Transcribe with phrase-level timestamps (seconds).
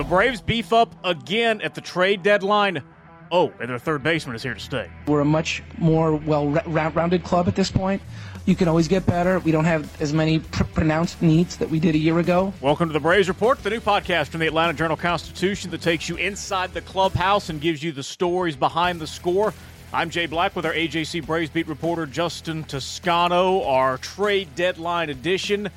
[0.00, 2.82] The Braves beef up again at the trade deadline.
[3.30, 4.88] Oh, and their third baseman is here to stay.
[5.06, 8.00] We're a much more well rounded club at this point.
[8.46, 9.40] You can always get better.
[9.40, 12.50] We don't have as many pr- pronounced needs that we did a year ago.
[12.62, 16.08] Welcome to the Braves Report, the new podcast from the Atlanta Journal Constitution that takes
[16.08, 19.52] you inside the clubhouse and gives you the stories behind the score.
[19.92, 25.68] I'm Jay Black with our AJC Braves beat reporter Justin Toscano, our trade deadline edition.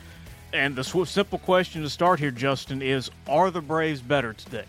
[0.54, 4.66] And the simple question to start here, Justin, is Are the Braves better today?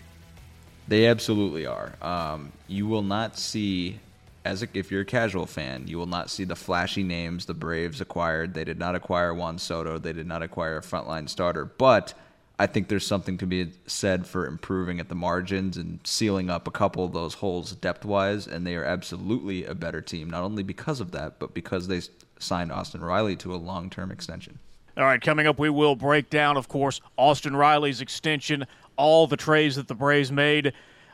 [0.89, 1.93] They absolutely are.
[2.01, 4.01] Um, you will not see,
[4.47, 7.53] as a, if you're a casual fan, you will not see the flashy names the
[7.53, 8.55] Braves acquired.
[8.55, 9.99] They did not acquire Juan Soto.
[9.99, 11.67] They did not acquire a frontline starter.
[11.67, 12.15] But
[12.59, 16.67] I think there's something to be said for improving at the margins and sealing up
[16.67, 18.47] a couple of those holes depth wise.
[18.47, 22.01] And they are absolutely a better team, not only because of that, but because they
[22.39, 24.61] signed Austin Riley to a long term extension.
[24.97, 28.65] All right, coming up, we will break down, of course, Austin Riley's extension
[28.97, 30.73] all the trades that the Braves made,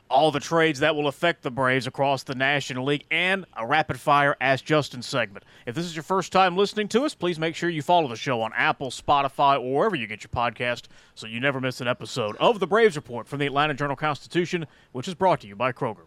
[0.08, 3.98] all the trades that will affect the Braves across the National League, and a rapid
[3.98, 5.44] fire Ask Justin segment.
[5.66, 8.16] If this is your first time listening to us, please make sure you follow the
[8.16, 11.88] show on Apple, Spotify, or wherever you get your podcast so you never miss an
[11.88, 15.56] episode of the Braves Report from the Atlanta Journal Constitution, which is brought to you
[15.56, 16.06] by Kroger.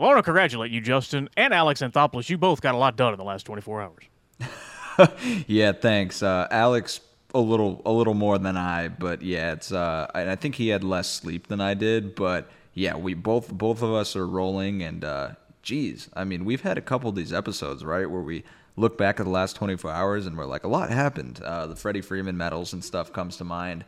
[0.00, 2.30] Well, I want to congratulate you, Justin, and Alex Anthopoulos.
[2.30, 5.14] You both got a lot done in the last 24 hours.
[5.46, 7.02] yeah, thanks, uh, Alex.
[7.34, 9.70] A little, a little more than I, but yeah, it's.
[9.70, 13.52] Uh, I, I think he had less sleep than I did, but yeah, we both,
[13.52, 17.14] both of us are rolling, and uh, geez, I mean, we've had a couple of
[17.14, 18.42] these episodes, right, where we
[18.76, 21.42] look back at the last 24 hours and we're like, a lot happened.
[21.42, 23.84] Uh, the Freddie Freeman medals and stuff comes to mind.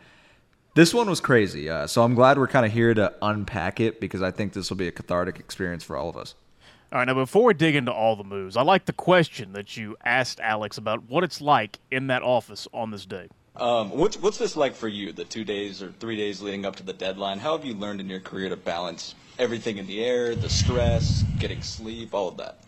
[0.75, 4.01] This one was crazy, uh, so I'm glad we're kind of here to unpack it
[4.01, 6.35] because I think this will be a cathartic experience for all of us.
[6.91, 9.77] All right, now before we dig into all the moves, I like the question that
[9.77, 13.29] you asked Alex about what it's like in that office on this day.
[13.55, 15.13] Um, what's what's this like for you?
[15.13, 17.39] The two days or three days leading up to the deadline.
[17.39, 21.23] How have you learned in your career to balance everything in the air, the stress,
[21.39, 22.65] getting sleep, all of that?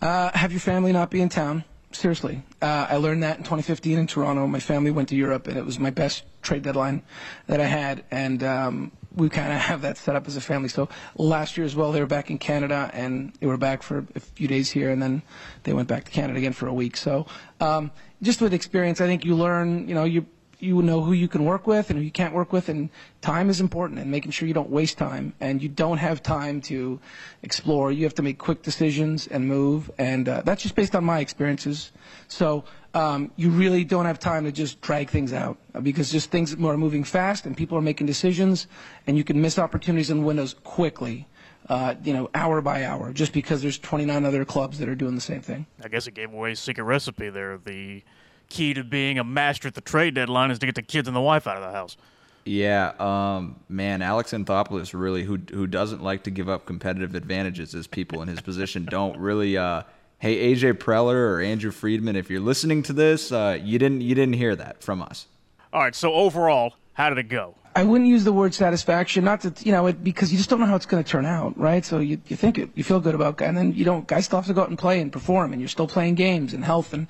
[0.00, 1.64] Uh, have your family not be in town.
[2.02, 4.44] Seriously, uh, I learned that in 2015 in Toronto.
[4.48, 7.04] My family went to Europe, and it was my best trade deadline
[7.46, 8.02] that I had.
[8.10, 10.68] And um, we kind of have that set up as a family.
[10.68, 14.04] So last year as well, they were back in Canada and they were back for
[14.16, 15.22] a few days here, and then
[15.62, 16.96] they went back to Canada again for a week.
[16.96, 17.26] So
[17.60, 19.86] um, just with experience, I think you learn.
[19.88, 20.26] You know, you
[20.62, 22.88] you know who you can work with and who you can't work with, and
[23.20, 26.60] time is important, and making sure you don't waste time, and you don't have time
[26.62, 27.00] to
[27.42, 27.90] explore.
[27.90, 31.18] You have to make quick decisions and move, and uh, that's just based on my
[31.18, 31.90] experiences.
[32.28, 32.64] So
[32.94, 36.52] um, you really don't have time to just drag things out uh, because just things
[36.54, 38.68] are moving fast and people are making decisions,
[39.06, 41.26] and you can miss opportunities and windows quickly.
[41.68, 45.14] Uh, you know, hour by hour, just because there's 29 other clubs that are doing
[45.14, 45.64] the same thing.
[45.82, 47.56] I guess it gave away secret recipe there.
[47.56, 48.02] The
[48.52, 51.16] key to being a master at the trade deadline is to get the kids and
[51.16, 51.96] the wife out of the house.
[52.44, 57.74] Yeah, um, man, Alex Anthopoulos really, who who doesn't like to give up competitive advantages
[57.74, 59.56] as people in his position don't really.
[59.56, 59.82] Uh,
[60.18, 64.14] hey, AJ Preller or Andrew Friedman, if you're listening to this, uh, you didn't you
[64.14, 65.26] didn't hear that from us.
[65.72, 65.94] All right.
[65.94, 67.54] So overall, how did it go?
[67.74, 70.60] I wouldn't use the word satisfaction, not to you know, it, because you just don't
[70.60, 71.84] know how it's going to turn out, right?
[71.84, 74.06] So you you think it, you feel good about, and then you don't.
[74.06, 76.52] Guys still have to go out and play and perform, and you're still playing games
[76.52, 77.06] and health and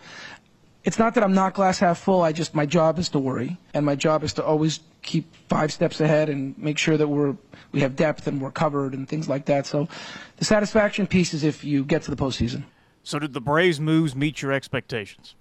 [0.85, 2.23] it's not that I'm not glass half full.
[2.23, 5.73] I just my job is to worry, and my job is to always keep five
[5.73, 7.37] steps ahead and make sure that we're
[7.73, 9.67] we have depth and we're covered and things like that.
[9.67, 9.89] So,
[10.37, 12.65] the satisfaction piece is if you get to the postseason.
[13.03, 15.35] So, did the Braves moves meet your expectations?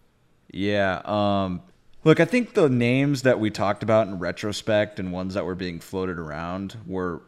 [0.51, 1.01] Yeah.
[1.05, 1.61] Um,
[2.03, 5.55] look, I think the names that we talked about in retrospect and ones that were
[5.55, 7.21] being floated around were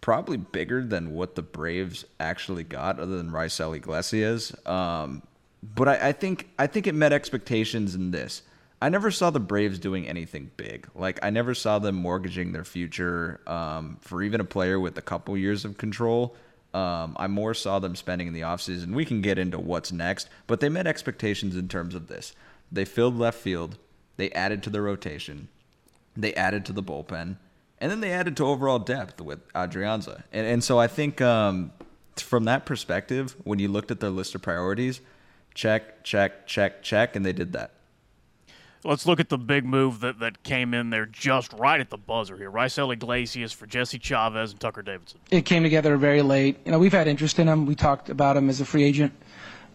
[0.00, 4.54] probably bigger than what the Braves actually got, other than Raisel Iglesias.
[4.66, 5.22] Um,
[5.74, 8.42] but I, I think I think it met expectations in this.
[8.82, 10.86] I never saw the Braves doing anything big.
[10.94, 15.02] Like I never saw them mortgaging their future um, for even a player with a
[15.02, 16.36] couple years of control.
[16.74, 18.92] Um, I more saw them spending in the offseason.
[18.94, 22.34] We can get into what's next, but they met expectations in terms of this.
[22.70, 23.78] They filled left field.
[24.16, 25.48] They added to the rotation.
[26.16, 27.36] They added to the bullpen.
[27.78, 30.24] And then they added to overall depth with Adrianza.
[30.32, 31.72] And, and so I think um,
[32.16, 35.00] from that perspective, when you looked at their list of priorities–
[35.54, 37.70] check, check, check, check, and they did that.
[38.86, 41.96] Let's look at the big move that, that came in there just right at the
[41.96, 42.50] buzzer here.
[42.50, 45.20] Raisel Iglesias for Jesse Chavez and Tucker Davidson.
[45.30, 46.58] It came together very late.
[46.66, 47.64] You know, we've had interest in him.
[47.64, 49.14] We talked about him as a free agent.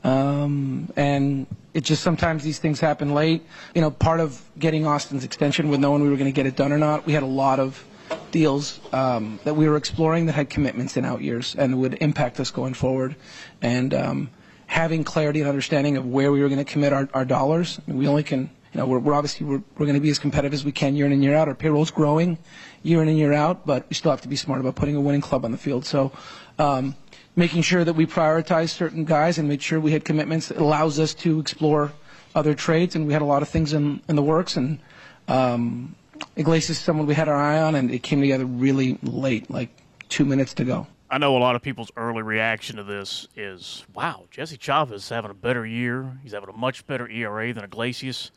[0.04, 3.44] Um, and it just sometimes these things happen late.
[3.74, 6.56] You know, part of getting Austin's extension with knowing we were going to get it
[6.56, 7.84] done or not, we had a lot of
[8.30, 12.40] deals um, that we were exploring that had commitments in out years and would impact
[12.40, 13.16] us going forward.
[13.62, 14.30] And um,
[14.69, 17.89] having clarity and understanding of where we were going to commit our, our dollars, I
[17.89, 20.19] mean, we only can you know, we're, we're obviously we're, we're going to be as
[20.19, 21.48] competitive as we can year in and year out.
[21.48, 22.38] Our payroll's growing
[22.83, 25.01] year in and year out, but we still have to be smart about putting a
[25.01, 25.86] winning club on the field.
[25.86, 26.12] So,
[26.60, 26.95] um,
[27.36, 31.00] making sure that we prioritize certain guys and make sure we had commitments that allows
[31.00, 31.92] us to explore
[32.36, 32.95] other trades.
[32.95, 34.56] And we had a lot of things in, in the works.
[34.56, 34.80] And
[35.27, 35.95] um,
[36.36, 39.69] Iglesias is someone we had our eye on, and it came together really late, like
[40.10, 40.86] two minutes to go.
[41.11, 45.09] I know a lot of people's early reaction to this is, wow, Jesse Chavez is
[45.09, 46.19] having a better year.
[46.21, 48.29] He's having a much better ERA than Iglesias.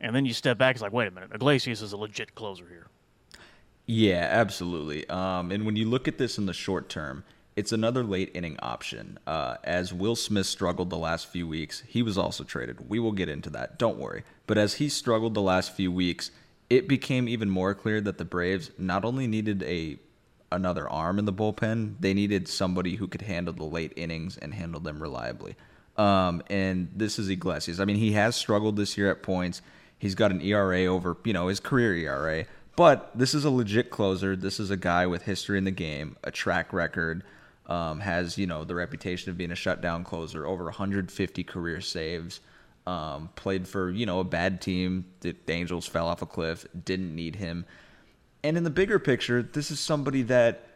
[0.00, 2.66] And then you step back, it's like, wait a minute, Iglesias is a legit closer
[2.66, 2.86] here.
[3.84, 5.06] Yeah, absolutely.
[5.10, 7.24] Um, and when you look at this in the short term,
[7.56, 9.18] it's another late inning option.
[9.26, 12.88] Uh, as Will Smith struggled the last few weeks, he was also traded.
[12.88, 13.78] We will get into that.
[13.78, 14.22] Don't worry.
[14.46, 16.30] But as he struggled the last few weeks,
[16.70, 19.98] it became even more clear that the Braves not only needed a
[20.52, 24.54] another arm in the bullpen, they needed somebody who could handle the late innings and
[24.54, 25.56] handle them reliably.
[25.96, 27.80] Um, and this is Iglesias.
[27.80, 29.62] I mean, he has struggled this year at points.
[29.98, 32.46] He's got an ERA over, you know, his career ERA.
[32.76, 34.34] But this is a legit closer.
[34.34, 37.22] This is a guy with history in the game, a track record,
[37.66, 42.40] um, has, you know, the reputation of being a shutdown closer, over 150 career saves.
[42.86, 45.04] Um, played for, you know, a bad team.
[45.20, 47.66] The Angels fell off a cliff, didn't need him.
[48.42, 50.66] And in the bigger picture, this is somebody that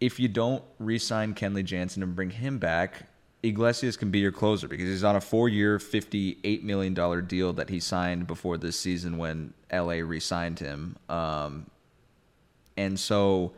[0.00, 3.06] if you don't re sign Kenley Jansen and bring him back,
[3.42, 7.68] Iglesias can be your closer because he's on a four-year, fifty-eight million dollar deal that
[7.68, 10.96] he signed before this season when LA re-signed him.
[11.08, 11.66] Um,
[12.76, 13.52] and so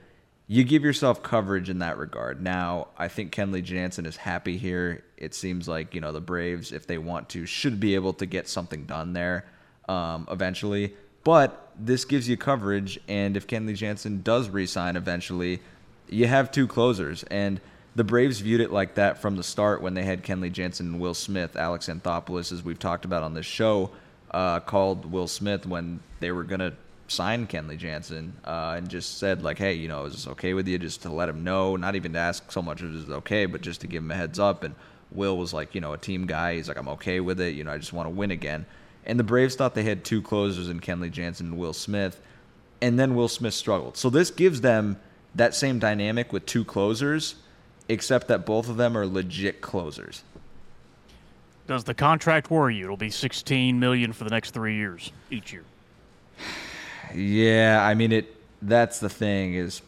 [0.47, 2.43] you give yourself coverage in that regard.
[2.43, 5.05] Now, I think Kenley Jansen is happy here.
[5.17, 8.27] It seems like you know the Braves, if they want to, should be able to
[8.27, 9.47] get something done there
[9.89, 10.95] um, eventually.
[11.25, 15.61] But this gives you coverage, and if Kenley Jansen does re-sign eventually,
[16.09, 17.61] you have two closers and
[17.95, 21.01] the Braves viewed it like that from the start when they had Kenley Jansen and
[21.01, 21.57] Will Smith.
[21.57, 23.91] Alex Anthopoulos, as we've talked about on this show,
[24.31, 26.73] uh, called Will Smith when they were going to
[27.09, 30.67] sign Kenley Jansen uh, and just said, like, hey, you know, is this okay with
[30.67, 30.79] you?
[30.79, 33.61] Just to let him know, not even to ask so much if it's okay, but
[33.61, 34.65] just to give him a heads up.
[34.65, 34.75] And
[35.11, 36.55] Will was like, you know, a team guy.
[36.55, 37.55] He's like, I'm okay with it.
[37.55, 38.65] You know, I just want to win again.
[39.05, 42.21] And the Braves thought they had two closers in Kenley Jansen and Will Smith.
[42.81, 43.97] And then Will Smith struggled.
[43.97, 44.99] So this gives them
[45.35, 47.37] that same dynamic with two closers
[47.89, 50.23] except that both of them are legit closers.
[51.67, 52.85] Does the contract worry you?
[52.85, 55.65] It'll be 16 million for the next 3 years each year.
[57.15, 59.83] Yeah, I mean it that's the thing is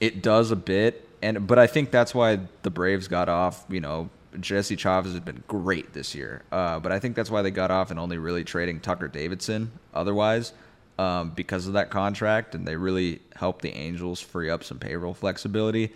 [0.00, 3.80] it does a bit and but I think that's why the Braves got off, you
[3.80, 4.10] know,
[4.40, 6.42] Jesse Chavez has been great this year.
[6.52, 9.72] Uh, but I think that's why they got off and only really trading Tucker Davidson
[9.92, 10.52] otherwise.
[10.96, 15.12] Um, because of that contract, and they really helped the Angels free up some payroll
[15.12, 15.92] flexibility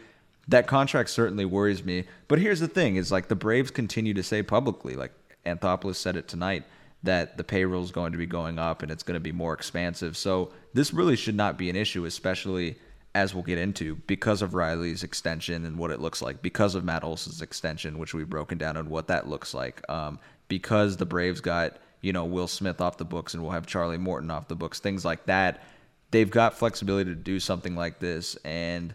[0.49, 2.05] that contract certainly worries me.
[2.27, 5.13] But here's the thing: is like the Braves continue to say publicly, like
[5.47, 6.65] Anthopoulos said it tonight,
[7.03, 9.55] that the payroll is going to be going up and it's going to be more
[9.55, 10.17] expansive.
[10.17, 12.79] So this really should not be an issue, especially
[13.19, 16.85] as we'll get into because of Riley's extension and what it looks like, because of
[16.85, 21.05] Matt Olson's extension, which we've broken down on what that looks like, um, because the
[21.05, 24.47] Braves got you know Will Smith off the books and we'll have Charlie Morton off
[24.47, 25.65] the books, things like that.
[26.13, 28.95] They've got flexibility to do something like this and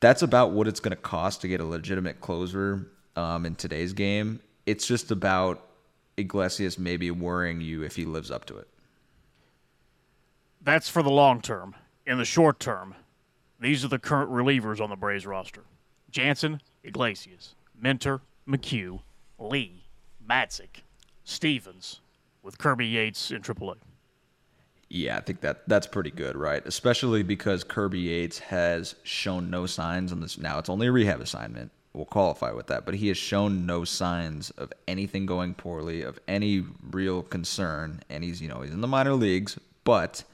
[0.00, 3.92] that's about what it's going to cost to get a legitimate closer um, in today's
[3.92, 4.40] game.
[4.66, 5.64] It's just about
[6.16, 8.68] Iglesias maybe worrying you if he lives up to it.
[10.60, 11.76] That's for the long term.
[12.04, 12.94] In the short term,
[13.60, 15.62] these are the current relievers on the Braves roster
[16.10, 19.00] Jansen, Iglesias, Minter, McHugh,
[19.38, 19.84] Lee,
[20.28, 20.82] Matzek,
[21.24, 22.00] Stephens,
[22.42, 23.76] with Kirby Yates in AAA.
[24.88, 26.64] Yeah, I think that that's pretty good, right?
[26.64, 30.38] Especially because Kirby Yates has shown no signs on this.
[30.38, 31.70] Now it's only a rehab assignment.
[31.92, 36.18] We'll qualify with that, but he has shown no signs of anything going poorly, of
[36.26, 39.58] any real concern, and he's you know he's in the minor leagues.
[39.84, 40.24] But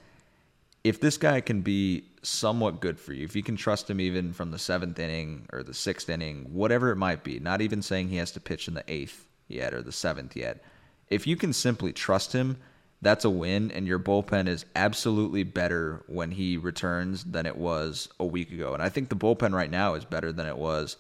[0.84, 4.32] if this guy can be somewhat good for you, if you can trust him even
[4.32, 8.08] from the seventh inning or the sixth inning, whatever it might be, not even saying
[8.08, 10.62] he has to pitch in the eighth yet or the seventh yet,
[11.08, 12.58] if you can simply trust him
[13.04, 18.08] that's a win, and your bullpen is absolutely better when he returns than it was
[18.18, 18.72] a week ago.
[18.72, 20.96] And I think the bullpen right now is better than it was,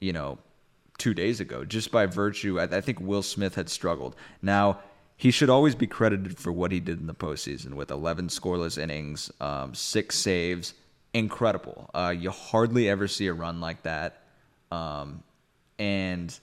[0.00, 0.38] you know,
[0.96, 2.58] two days ago, just by virtue.
[2.58, 4.16] I, think Will Smith had struggled.
[4.40, 4.80] Now,
[5.18, 8.78] he should always be credited for what he did in the postseason with 11 scoreless
[8.78, 10.74] innings, um, six saves.
[11.12, 11.90] Incredible.
[11.92, 14.22] Uh, you hardly ever see a run like that.
[14.70, 15.24] Um,
[15.76, 16.38] and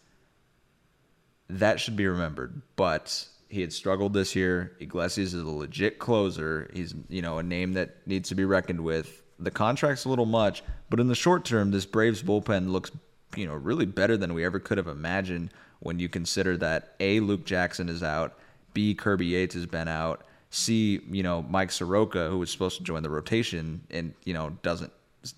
[1.50, 2.62] that should be remembered.
[2.75, 4.75] But he had struggled this year.
[4.82, 6.70] Iglesias is a legit closer.
[6.74, 9.24] He's, you know, a name that needs to be reckoned with.
[9.39, 12.91] The contract's a little much, but in the short term, this Braves bullpen looks,
[13.38, 17.22] you know, really better than we ever could have imagined when you consider that A,
[17.22, 18.38] Luke Jackson is out,
[18.75, 22.84] B, Kirby Yates has been out, C, you know, Mike Soroka, who was supposed to
[22.84, 24.94] join the rotation and, you know, doesn't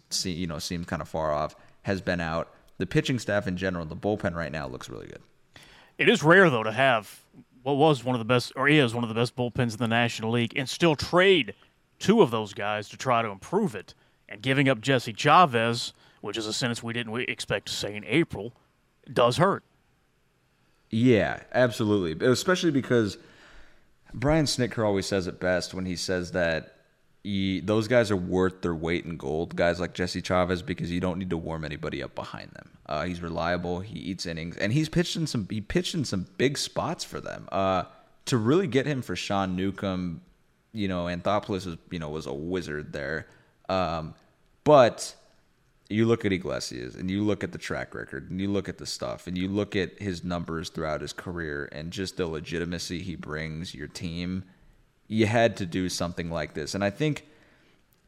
[0.10, 2.51] see, you know, seems kind of far off, has been out.
[2.79, 5.22] The pitching staff in general, the bullpen right now looks really good.
[5.98, 7.22] It is rare though to have
[7.63, 9.88] what was one of the best or is one of the best bullpens in the
[9.88, 11.53] National League and still trade
[12.00, 13.94] two of those guys to try to improve it.
[14.29, 18.03] And giving up Jesse Chavez, which is a sentence we didn't expect to say in
[18.06, 18.53] April,
[19.12, 19.63] does hurt.
[20.89, 22.25] Yeah, absolutely.
[22.25, 23.17] Especially because
[24.13, 26.75] Brian Snitker always says it best when he says that
[27.24, 29.56] he, those guys are worth their weight in gold.
[29.56, 32.70] Guys like Jesse Chavez because you don't need to warm anybody up behind them.
[32.86, 33.82] Uh, he's reliable.
[33.82, 35.46] He eats innings, and he's pitched in some.
[35.50, 37.50] He pitched in some big spots for them.
[37.51, 37.84] Uh,
[38.25, 40.22] to really get him for Sean Newcomb,
[40.72, 43.27] you know, Anthopoulos was you know was a wizard there.
[43.67, 44.13] Um,
[44.63, 45.13] but
[45.89, 48.77] you look at Iglesias and you look at the track record and you look at
[48.77, 53.01] the stuff and you look at his numbers throughout his career and just the legitimacy
[53.01, 54.44] he brings your team
[55.08, 56.75] you had to do something like this.
[56.75, 57.25] And i think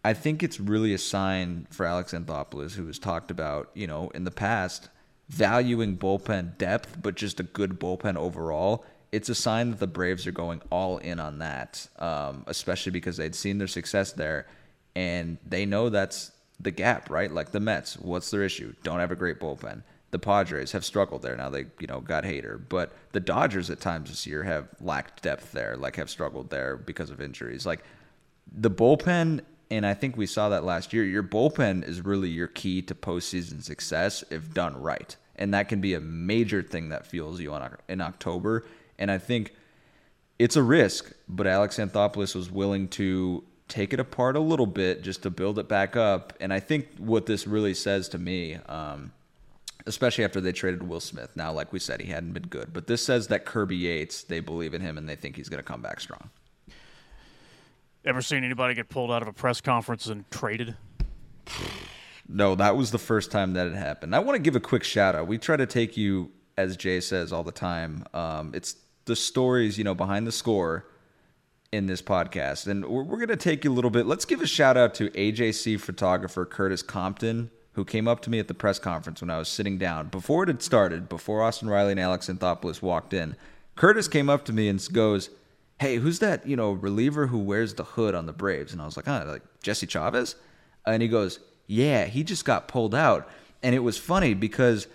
[0.04, 4.10] i think it's really a sign for alex anthopoulos who has talked about you know
[4.14, 4.90] in the past
[5.30, 8.86] valuing bullpen depth but just a good bullpen overall.
[9.12, 13.18] It's a sign that the braves are going all in on that um, especially because
[13.18, 14.48] they'd seen their success there.
[14.96, 17.32] And they know that's the gap, right?
[17.32, 18.74] Like the Mets, what's their issue?
[18.84, 19.84] Don't have a great bullpen.
[20.12, 21.38] The Padres have struggled there.
[21.38, 25.22] Now they, you know, got Hader, but the Dodgers at times this year have lacked
[25.22, 27.66] depth there, like have struggled there because of injuries.
[27.66, 27.84] Like
[28.52, 31.04] the bullpen, and I think we saw that last year.
[31.04, 35.80] Your bullpen is really your key to postseason success if done right, and that can
[35.80, 38.66] be a major thing that fuels you on in October.
[38.98, 39.54] And I think
[40.40, 45.04] it's a risk, but Alex Anthopoulos was willing to take it apart a little bit
[45.04, 46.34] just to build it back up.
[46.42, 49.14] And I think what this really says to me, um,
[49.86, 51.30] especially after they traded Will Smith.
[51.36, 54.40] Now, like we said, he hadn't been good, but this says that Kirby Yates, they
[54.40, 56.30] believe in him and they think he's going to come back strong.
[58.04, 60.76] Ever seen anybody get pulled out of a press conference and traded?
[62.28, 64.16] No, that was the first time that it happened.
[64.16, 65.28] I want to give a quick shout out.
[65.28, 68.06] We try to take you, as Jay says all the time.
[68.14, 70.86] Um, it's the stories, you know, behind the score
[71.72, 72.68] in this podcast.
[72.68, 74.06] And we're, we're going to take you a little bit.
[74.06, 78.40] Let's give a shout out to AJC photographer Curtis Compton, who came up to me
[78.40, 80.08] at the press conference when I was sitting down.
[80.08, 83.36] Before it had started, before Austin Riley and Alex Anthopoulos walked in,
[83.76, 85.30] Curtis came up to me and goes,
[85.80, 88.74] Hey, who's that, you know, reliever who wears the hood on the Braves?
[88.74, 90.36] And I was like, oh, like Jesse Chavez?
[90.86, 93.30] And he goes, Yeah, he just got pulled out.
[93.64, 94.88] And it was funny because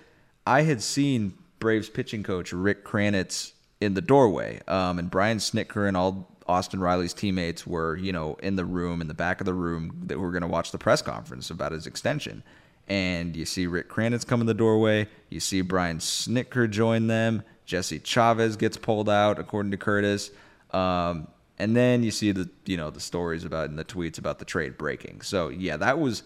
[0.46, 4.60] I had seen Braves pitching coach Rick Kranitz in the doorway.
[4.68, 9.00] Um, and Brian Snitker and all Austin Riley's teammates were, you know, in the room,
[9.00, 11.72] in the back of the room, that were going to watch the press conference about
[11.72, 12.42] his extension.
[12.86, 15.08] And you see Rick Kranitz come in the doorway.
[15.30, 17.42] You see Brian Snitker join them.
[17.64, 20.30] Jesse Chavez gets pulled out, according to Curtis.
[20.70, 24.38] Um, and then you see the, you know, the stories about in the tweets about
[24.38, 25.22] the trade breaking.
[25.22, 26.24] So yeah, that was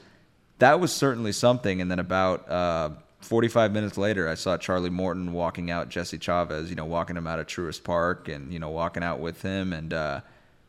[0.58, 1.80] that was certainly something.
[1.80, 6.70] And then about uh, 45 minutes later, I saw Charlie Morton walking out Jesse Chavez,
[6.70, 9.72] you know, walking him out of Truist Park and, you know, walking out with him.
[9.72, 10.20] And, uh,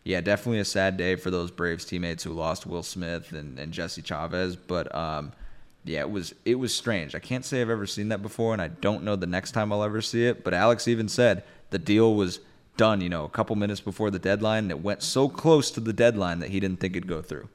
[0.04, 3.72] yeah, definitely a sad day for those Braves teammates who lost Will Smith and, and
[3.72, 4.56] Jesse Chavez.
[4.56, 5.32] But, um,
[5.84, 7.16] yeah, it was it was strange.
[7.16, 9.72] I can't say I've ever seen that before, and I don't know the next time
[9.72, 10.44] I'll ever see it.
[10.44, 12.40] But Alex even said the deal was
[12.78, 15.80] done, you know, a couple minutes before the deadline, and it went so close to
[15.80, 17.48] the deadline that he didn't think it'd go through.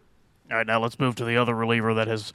[0.51, 2.33] All right, now let's move to the other reliever that has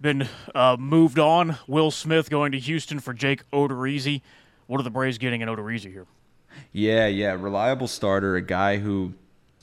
[0.00, 1.56] been uh, moved on.
[1.66, 4.22] Will Smith going to Houston for Jake Odorizzi.
[4.66, 6.06] What are the Braves getting in Odorizzi here?
[6.72, 9.14] Yeah, yeah, reliable starter, a guy who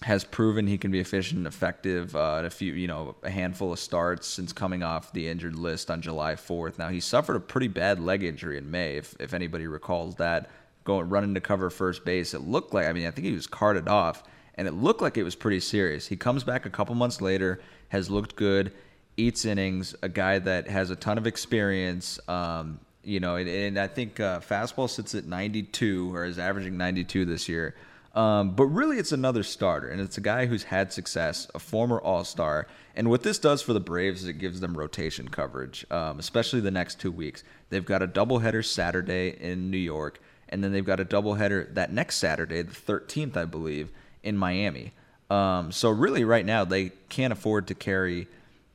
[0.03, 3.73] has proven he can be efficient and effective uh, a few, you know, a handful
[3.73, 6.77] of starts since coming off the injured list on July 4th.
[6.77, 10.49] Now he suffered a pretty bad leg injury in May, if if anybody recalls that.
[10.83, 13.47] Going running to cover first base, it looked like I mean I think he was
[13.47, 14.23] carted off,
[14.55, 16.07] and it looked like it was pretty serious.
[16.07, 18.71] He comes back a couple months later, has looked good
[19.17, 22.19] eats innings, a guy that has a ton of experience.
[22.29, 26.77] Um, you know, and, and I think uh, fastball sits at 92 or is averaging
[26.77, 27.75] 92 this year.
[28.17, 31.99] Um, but really, it's another starter, and it's a guy who's had success, a former
[32.01, 32.65] All Star.
[32.95, 36.59] And what this does for the Braves is it gives them rotation coverage, um, especially
[36.59, 37.43] the next two weeks.
[37.69, 40.19] They've got a doubleheader Saturday in New York,
[40.49, 43.91] and then they've got a doubleheader that next Saturday, the 13th, I believe,
[44.23, 44.93] in Miami.
[45.29, 48.27] Um, so really, right now they can't afford to carry.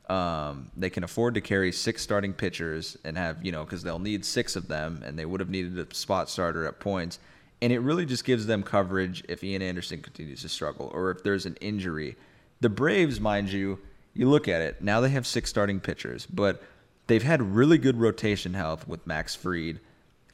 [0.09, 3.99] Um, they can afford to carry six starting pitchers and have you know because they'll
[3.99, 7.19] need six of them, and they would have needed a spot starter at points.
[7.61, 11.23] And it really just gives them coverage if Ian Anderson continues to struggle or if
[11.23, 12.17] there's an injury.
[12.59, 13.79] The Braves, mind you,
[14.13, 16.61] you look at it now they have six starting pitchers, but
[17.07, 19.79] they've had really good rotation health with Max Fried,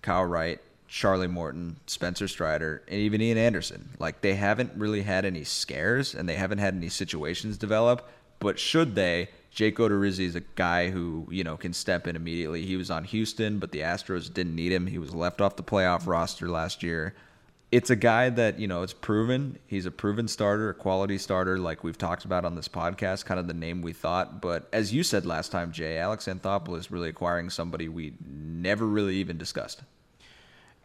[0.02, 3.90] Kyle Wright, Charlie Morton, Spencer Strider, and even Ian Anderson.
[4.00, 8.10] Like they haven't really had any scares and they haven't had any situations develop.
[8.40, 12.66] But should they, Jake Odorizzi is a guy who you know can step in immediately.
[12.66, 14.88] He was on Houston, but the Astros didn't need him.
[14.88, 17.16] He was left off the playoff roster last year.
[17.72, 19.60] It's a guy that you know it's proven.
[19.68, 23.26] He's a proven starter, a quality starter, like we've talked about on this podcast.
[23.26, 26.92] Kind of the name we thought, but as you said last time, Jay, Alex Anthopoulos
[26.92, 29.82] really acquiring somebody we never really even discussed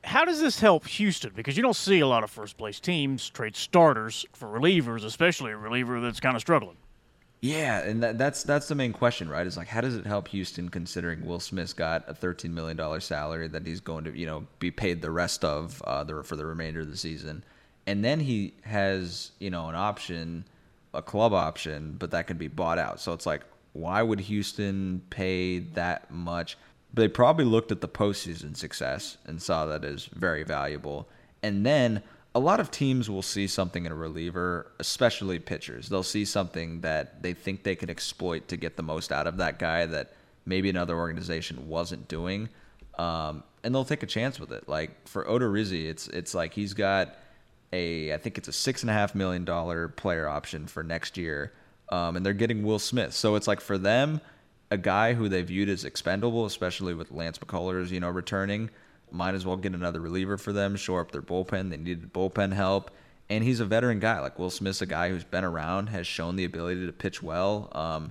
[0.04, 1.32] how does this help Houston?
[1.34, 5.52] Because you don't see a lot of first place teams trade starters for relievers, especially
[5.52, 6.76] a reliever that's kind of struggling.
[7.44, 9.46] Yeah, and that, that's that's the main question, right?
[9.46, 13.00] Is like, how does it help Houston considering Will Smith's got a thirteen million dollar
[13.00, 16.36] salary that he's going to, you know, be paid the rest of uh, the for
[16.36, 17.44] the remainder of the season,
[17.86, 20.46] and then he has, you know, an option,
[20.94, 22.98] a club option, but that can be bought out.
[22.98, 23.42] So it's like,
[23.74, 26.56] why would Houston pay that much?
[26.94, 31.08] they probably looked at the postseason success and saw that as very valuable.
[31.42, 32.04] And then
[32.34, 35.88] a lot of teams will see something in a reliever, especially pitchers.
[35.88, 39.36] They'll see something that they think they can exploit to get the most out of
[39.36, 40.12] that guy that
[40.44, 42.48] maybe another organization wasn't doing,
[42.98, 44.68] um, and they'll take a chance with it.
[44.68, 47.14] Like for Odorizzi, it's it's like he's got
[47.72, 51.16] a I think it's a six and a half million dollar player option for next
[51.16, 51.52] year,
[51.90, 53.14] um, and they're getting Will Smith.
[53.14, 54.20] So it's like for them
[54.72, 58.70] a guy who they viewed as expendable, especially with Lance McCullers, you know, returning.
[59.14, 61.70] Might as well get another reliever for them, shore up their bullpen.
[61.70, 62.90] They needed bullpen help.
[63.30, 64.18] And he's a veteran guy.
[64.18, 67.70] Like Will Smith's a guy who's been around, has shown the ability to pitch well.
[67.72, 68.10] Um,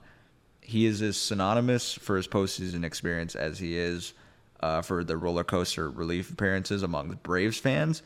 [0.61, 4.13] he is as synonymous for his postseason experience as he is
[4.61, 8.01] uh, for the roller coaster relief appearances among the Braves fans.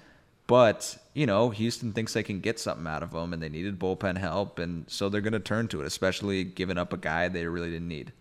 [0.47, 3.77] But, you know, Houston thinks they can get something out of him and they needed
[3.77, 4.57] bullpen help.
[4.57, 7.69] And so they're going to turn to it, especially giving up a guy they really
[7.69, 8.11] didn't need.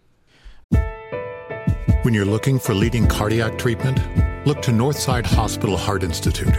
[2.02, 3.98] When you're looking for leading cardiac treatment,
[4.46, 6.54] look to Northside Hospital Heart Institute.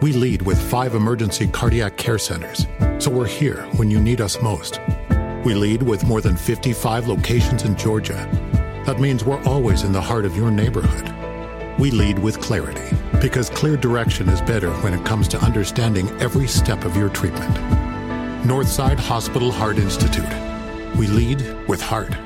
[0.00, 2.66] We lead with five emergency cardiac care centers,
[2.98, 4.80] so we're here when you need us most.
[5.44, 8.14] We lead with more than 55 locations in Georgia.
[8.86, 11.12] That means we're always in the heart of your neighborhood.
[11.78, 16.48] We lead with clarity, because clear direction is better when it comes to understanding every
[16.48, 17.54] step of your treatment.
[18.46, 20.24] Northside Hospital Heart Institute.
[20.96, 22.16] We lead with heart.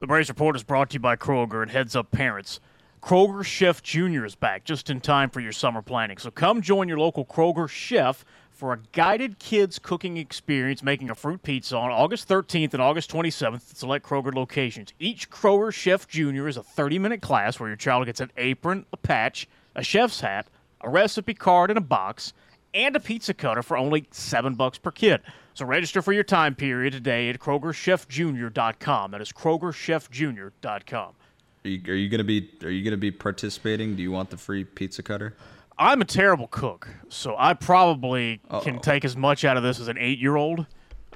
[0.00, 2.60] The Braves Report is brought to you by Kroger and Heads Up Parents.
[3.00, 4.24] Kroger Chef Jr.
[4.24, 6.18] is back just in time for your summer planning.
[6.18, 11.14] So come join your local Kroger chef for a guided kids cooking experience making a
[11.14, 14.92] fruit pizza on August 13th and August 27th at select Kroger locations.
[14.98, 16.48] Each Kroger Chef Jr.
[16.48, 20.20] is a 30 minute class where your child gets an apron, a patch, a chef's
[20.20, 20.48] hat,
[20.80, 22.32] a recipe card, and a box,
[22.74, 25.20] and a pizza cutter for only 7 bucks per kid.
[25.54, 29.10] So register for your time period today at KrogerChefJr.com.
[29.12, 31.14] That is KrogerChefJr.com.
[31.64, 33.96] Are you, are you gonna be Are you gonna be participating?
[33.96, 35.34] Do you want the free pizza cutter?
[35.78, 38.60] I'm a terrible cook, so I probably Uh-oh.
[38.60, 40.66] can take as much out of this as an eight year old.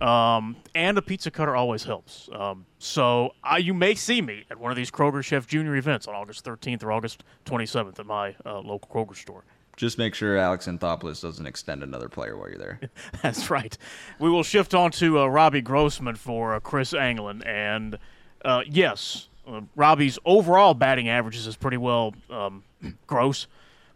[0.00, 2.28] Um, and a pizza cutter always helps.
[2.32, 5.76] Um, so I, you may see me at one of these Kroger Chef Jr.
[5.76, 9.44] events on August 13th or August 27th at my uh, local Kroger store.
[9.76, 12.80] Just make sure Alex Anthopoulos doesn't extend another player while you're there.
[13.22, 13.76] That's right.
[14.18, 17.42] We will shift on to uh, Robbie Grossman for uh, Chris Anglin.
[17.46, 17.98] And
[18.44, 22.62] uh, yes, uh, Robbie's overall batting averages is pretty well um,
[23.06, 23.46] gross,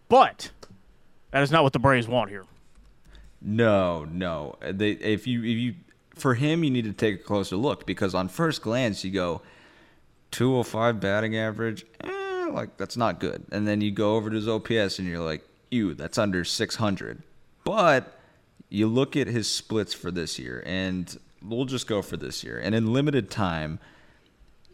[0.09, 0.50] but
[1.30, 2.44] that is not what the Braves want here.
[3.40, 4.56] No, no.
[4.61, 5.74] They, if you, if you,
[6.14, 9.42] for him, you need to take a closer look because on first glance, you go
[10.32, 11.87] 205 batting average.
[12.02, 13.44] Eh, like that's not good.
[13.52, 17.22] And then you go over to his OPS and you're like, ew, that's under 600.
[17.64, 18.18] But
[18.68, 22.59] you look at his splits for this year, and we'll just go for this year.
[22.59, 23.78] And in limited time,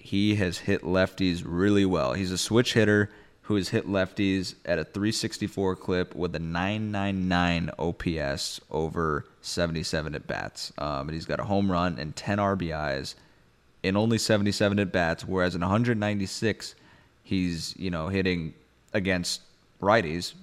[0.02, 2.14] he has hit lefties really well.
[2.14, 3.08] He's a switch hitter
[3.42, 10.26] who has hit lefties at a 364 clip with a 999 OPS over 77 at
[10.26, 10.72] bats.
[10.76, 13.14] Um, and he's got a home run and 10 RBIs
[13.84, 16.74] in only 77 at bats, whereas in 196,
[17.22, 18.54] he's you know hitting
[18.92, 19.40] against
[19.80, 20.34] righties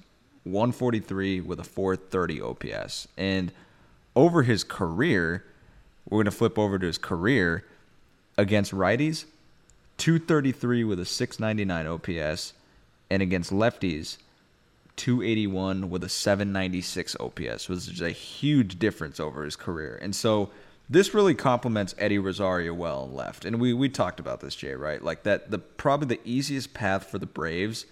[0.46, 3.10] 143 with a 430 OPS.
[3.18, 3.52] And
[4.16, 5.44] over his career,
[6.10, 7.66] we're going to flip over to his career
[8.38, 9.26] against righties,
[10.00, 12.54] 233 with a 699 OPS,
[13.10, 14.18] and against lefties,
[14.96, 20.00] 281 with a 796 OPS, was just a huge difference over his career.
[20.02, 20.50] And so
[20.90, 23.46] this really complements Eddie Rosario well and left.
[23.46, 25.04] And we we talked about this, Jay, right?
[25.04, 27.86] Like that the probably the easiest path for the Braves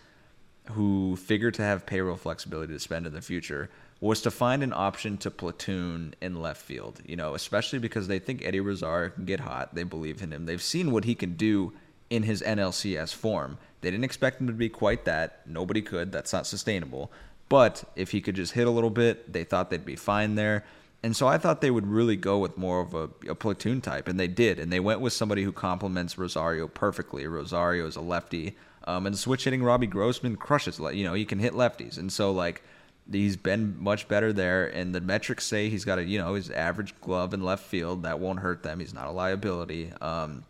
[0.72, 4.74] who figure to have payroll flexibility to spend in the future was to find an
[4.74, 9.26] option to platoon in left field, you know, especially because they think Eddie Rosario can
[9.26, 9.74] get hot.
[9.74, 10.46] They believe in him.
[10.46, 11.74] They've seen what he can do
[12.10, 13.58] in his NLCS form.
[13.82, 15.42] They didn't expect him to be quite that.
[15.46, 16.12] Nobody could.
[16.12, 17.12] That's not sustainable.
[17.50, 20.66] But if he could just hit a little bit, they thought they'd be fine there.
[21.04, 24.08] And so I thought they would really go with more of a, a platoon type,
[24.08, 24.60] and they did.
[24.60, 27.28] And they went with somebody who complements Rosario perfectly.
[27.28, 30.80] Rosario is a lefty, um, and switch hitting Robbie Grossman crushes.
[30.80, 32.64] You know, he can hit lefties, and so like
[33.10, 34.66] he's been much better there.
[34.66, 38.04] And the metrics say he's got a you know his average glove in left field
[38.04, 38.80] that won't hurt them.
[38.80, 39.92] He's not a liability.
[40.02, 40.46] Um,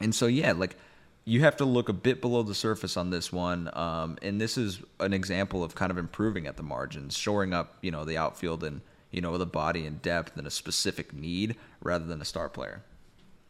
[0.00, 0.76] and so yeah, like
[1.24, 3.70] you have to look a bit below the surface on this one.
[3.74, 7.76] Um, and this is an example of kind of improving at the margins, shoring up,
[7.80, 8.80] you know, the outfield and,
[9.10, 12.82] you know, the body and depth and a specific need rather than a star player.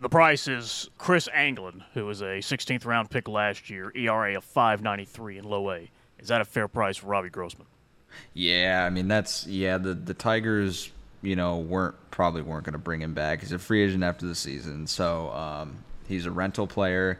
[0.00, 4.44] The price is Chris Anglin, who was a 16th round pick last year, ERA of
[4.44, 5.90] 593 in low A.
[6.18, 7.66] Is that a fair price for Robbie Grossman?
[8.34, 10.90] Yeah, I mean that's yeah, the the Tigers,
[11.22, 13.40] you know, weren't probably weren't going to bring him back.
[13.40, 14.86] He's a free agent after the season.
[14.86, 17.18] So, um, he's a rental player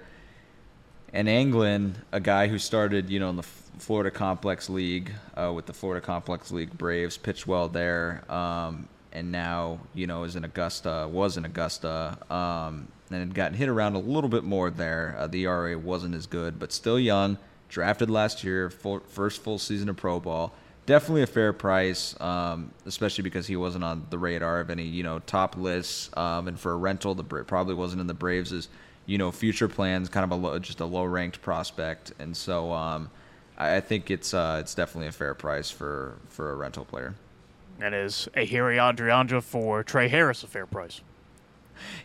[1.13, 5.67] and Anglin, a guy who started, you know, in the Florida Complex League uh, with
[5.67, 10.45] the Florida Complex League Braves, pitched well there, um, and now, you know, is in
[10.45, 15.15] Augusta, was in Augusta, um, and had gotten hit around a little bit more there.
[15.19, 17.37] Uh, the ERA wasn't as good, but still young.
[17.69, 20.53] Drafted last year, full, first full season of pro ball.
[20.85, 25.03] Definitely a fair price, um, especially because he wasn't on the radar of any, you
[25.03, 26.11] know, top lists.
[26.17, 28.69] Um, and for a rental, the probably wasn't in the Braves'
[29.07, 32.73] you know future plans, kind of a low, just a low ranked prospect, and so
[32.73, 33.11] um,
[33.57, 37.15] I, I think it's uh, it's definitely a fair price for for a rental player.
[37.81, 41.01] And is Ehire Adrianza for Trey Harris a fair price?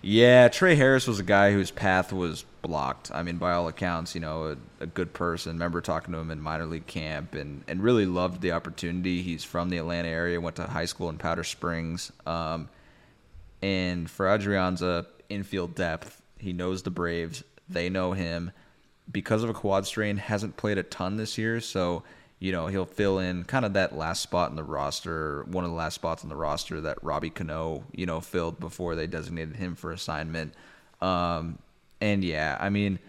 [0.01, 3.11] Yeah, Trey Harris was a guy whose path was blocked.
[3.13, 5.53] I mean, by all accounts, you know, a, a, good person.
[5.53, 9.21] Remember talking to him in minor league camp and, and really loved the opportunity.
[9.21, 12.11] He's from the Atlanta area, went to high school in Powder Springs.
[12.25, 12.69] Um,
[13.61, 17.43] and for Adrianza, infield depth, he knows the Braves.
[17.69, 18.51] They know him.
[19.11, 22.03] Because of a quad strain, hasn't played a ton this year, so
[22.39, 25.69] you know he'll fill in kind of that last spot in the roster, one of
[25.69, 29.55] the last spots in the roster that Robbie Cano, you know, filled before they designated
[29.55, 30.53] him for assignment.
[31.01, 31.57] Um,
[32.01, 32.99] and yeah, I mean,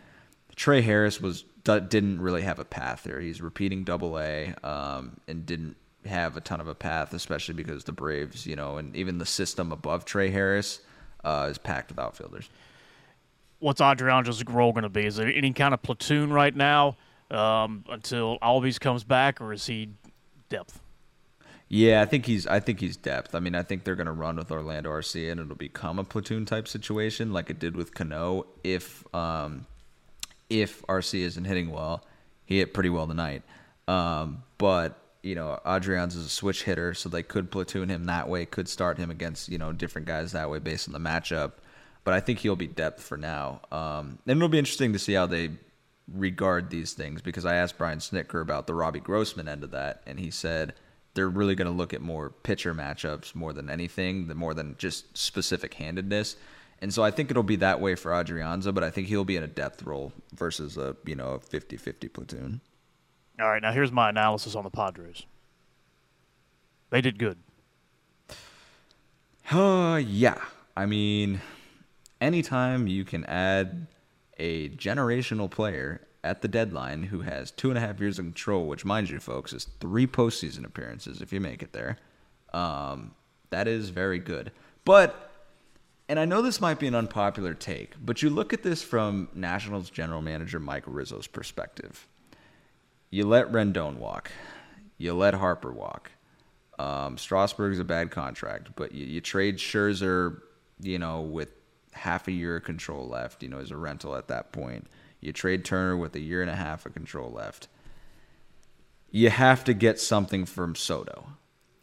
[0.55, 3.21] Trey Harris was didn't really have a path there.
[3.21, 7.85] He's repeating Double A, um, and didn't have a ton of a path, especially because
[7.85, 10.81] the Braves, you know, and even the system above Trey Harris
[11.25, 12.49] uh, is packed with outfielders
[13.61, 15.07] what's Adrianza's role going to be?
[15.07, 16.97] Is there any kind of platoon right now
[17.31, 19.91] um, until Albies comes back, or is he
[20.49, 20.81] depth?
[21.69, 22.47] Yeah, I think he's.
[22.47, 23.35] I think he's depth.
[23.35, 26.05] I mean, I think they're going to run with Orlando Arcia, and it'll become a
[26.05, 28.47] platoon type situation, like it did with Cano.
[28.65, 29.67] If um,
[30.49, 32.07] if Arcia isn't hitting well,
[32.47, 33.43] he hit pretty well tonight.
[33.87, 38.31] Um, but you know, Adrianza is a switch hitter, so they could platoon him that
[38.31, 38.47] way.
[38.47, 41.53] Could start him against you know different guys that way based on the matchup
[42.09, 43.61] but I think he'll be depth for now.
[43.71, 45.51] Um, and it'll be interesting to see how they
[46.11, 50.01] regard these things because I asked Brian Snitker about the Robbie Grossman end of that,
[50.07, 50.73] and he said
[51.13, 55.19] they're really going to look at more pitcher matchups more than anything, more than just
[55.19, 56.37] specific handedness.
[56.81, 59.37] And so I think it'll be that way for Adrianza, but I think he'll be
[59.37, 62.63] in a depth role versus a you know a 50-50 platoon.
[63.39, 65.27] All right, now here's my analysis on the Padres.
[66.89, 67.37] They did good.
[69.53, 70.43] Uh, yeah.
[70.75, 71.41] I mean,
[72.21, 73.87] anytime you can add
[74.39, 78.67] a generational player at the deadline who has two and a half years of control,
[78.67, 81.99] which, mind you, folks, is three postseason appearances if you make it there,
[82.53, 83.13] um,
[83.51, 84.53] that is very good.
[84.85, 85.33] But,
[86.09, 89.29] and I know this might be an unpopular take, but you look at this from
[89.35, 92.07] Nationals general manager Mike Rizzo's perspective.
[93.11, 94.31] You let Rendon walk,
[94.99, 96.11] you let Harper walk.
[96.79, 100.41] Um, Strasburg's a bad contract, but you, you trade Scherzer,
[100.81, 101.51] you know, with
[101.99, 104.87] half a year of control left, you know, as a rental at that point.
[105.21, 107.69] You trade Turner with a year and a half of control left.
[109.11, 111.31] You have to get something from Soto.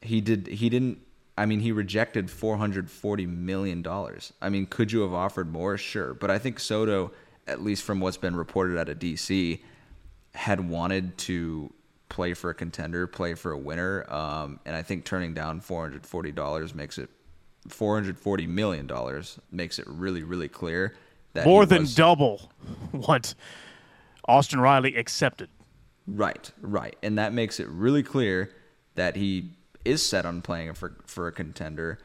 [0.01, 0.99] He did he didn't
[1.37, 3.85] I mean, he rejected $440 million.
[4.41, 5.77] I mean, could you have offered more?
[5.77, 6.13] Sure.
[6.13, 7.11] But I think Soto,
[7.45, 9.59] at least from what's been reported out of DC,
[10.33, 11.73] had wanted to
[12.07, 14.09] play for a contender, play for a winner.
[14.11, 17.09] Um, and I think turning down $440 makes it
[17.67, 20.95] 440 million dollars makes it really really clear
[21.33, 22.51] that more than was, double
[22.91, 23.33] what
[24.27, 25.49] Austin Riley accepted.
[26.07, 28.51] Right, right, and that makes it really clear
[28.95, 29.51] that he
[29.83, 31.99] is set on playing for for a contender.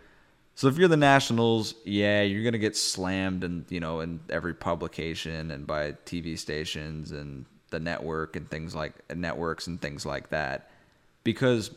[0.54, 4.54] So if you're the Nationals, yeah, you're gonna get slammed and you know in every
[4.54, 10.30] publication and by TV stations and the network and things like networks and things like
[10.30, 10.70] that,
[11.24, 11.70] because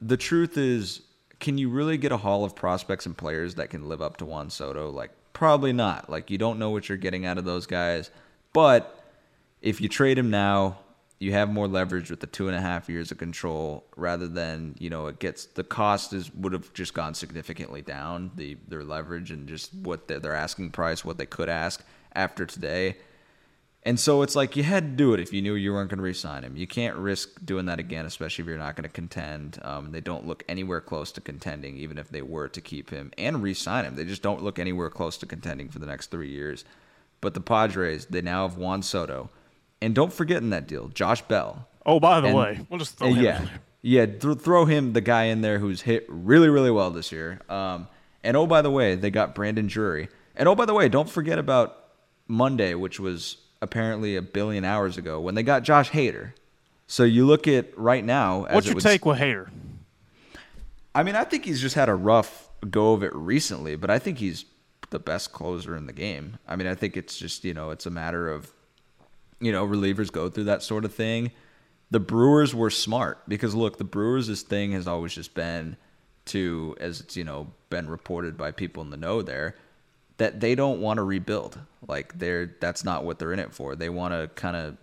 [0.00, 1.00] the truth is,
[1.42, 4.24] can you really get a haul of prospects and players that can live up to
[4.24, 4.90] Juan Soto?
[4.90, 6.08] Like probably not.
[6.08, 8.10] Like you don't know what you're getting out of those guys,
[8.52, 9.04] but
[9.60, 10.78] if you trade him now,
[11.18, 14.76] you have more leverage with the two and a half years of control rather than
[14.78, 18.82] you know it gets the cost is would have just gone significantly down the their
[18.82, 22.96] leverage and just what their, their asking price what they could ask after today
[23.84, 25.98] and so it's like you had to do it if you knew you weren't going
[25.98, 28.88] to re-sign him you can't risk doing that again especially if you're not going to
[28.94, 32.90] contend um, they don't look anywhere close to contending even if they were to keep
[32.90, 36.10] him and re-sign him they just don't look anywhere close to contending for the next
[36.10, 36.64] three years
[37.20, 39.30] but the padres they now have juan soto
[39.80, 41.66] and don't forget in that deal, Josh Bell.
[41.84, 43.60] Oh, by the And- way, we'll just throw him yeah, in there.
[43.82, 47.40] yeah, th- throw him the guy in there who's hit really, really well this year.
[47.48, 47.88] Um,
[48.22, 50.08] and oh, by the way, they got Brandon Drury.
[50.36, 51.76] And oh, by the way, don't forget about
[52.28, 56.32] Monday, which was apparently a billion hours ago when they got Josh Hader.
[56.86, 58.44] So you look at right now.
[58.44, 59.48] As What's your would- take with Hader?
[60.94, 63.98] I mean, I think he's just had a rough go of it recently, but I
[63.98, 64.44] think he's
[64.90, 66.38] the best closer in the game.
[66.46, 68.52] I mean, I think it's just, you know, it's a matter of,
[69.40, 71.30] you know, relievers go through that sort of thing.
[71.90, 75.76] The Brewers were smart because look, the Brewers' thing has always just been
[76.26, 79.56] to, as it's, you know, been reported by people in the know there,
[80.22, 81.58] that they don't want to rebuild.
[81.86, 83.74] Like they're that's not what they're in it for.
[83.74, 84.76] They want to kind of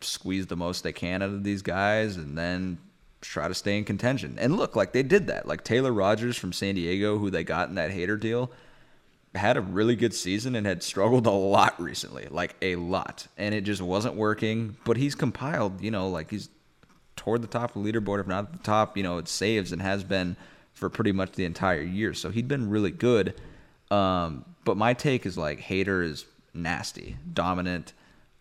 [0.00, 2.78] squeeze the most they can out of these guys and then
[3.20, 4.36] try to stay in contention.
[4.38, 5.46] And look, like they did that.
[5.46, 8.50] Like Taylor Rogers from San Diego, who they got in that Hader deal,
[9.34, 13.28] had a really good season and had struggled a lot recently, like a lot.
[13.38, 14.76] And it just wasn't working.
[14.84, 16.48] But he's compiled, you know, like he's
[17.14, 19.70] toward the top of the leaderboard, if not at the top, you know, it saves
[19.70, 20.36] and has been
[20.72, 22.12] for pretty much the entire year.
[22.14, 23.40] So he'd been really good.
[23.90, 27.92] Um, but my take is like Hader is nasty, dominant.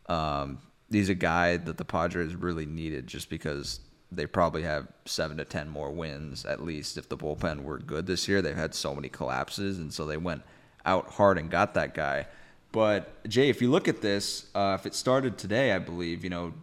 [0.08, 3.80] Um, he's a guy that the Padres really needed just because
[4.12, 8.06] they probably have seven to ten more wins at least if the bullpen were good
[8.08, 8.42] this year.
[8.42, 10.42] They've had so many collapses, and so they went
[10.86, 12.28] out hard and got that guy.
[12.74, 16.30] But Jay, if you look at this, uh, if it started today, I believe you
[16.30, 16.54] know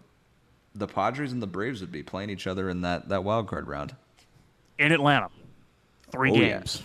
[0.74, 3.66] the Padres and the Braves would be playing each other in that that wild card
[3.66, 3.94] round.
[4.78, 5.28] In Atlanta.
[6.10, 6.58] Three Oh, yeah.
[6.58, 6.82] games.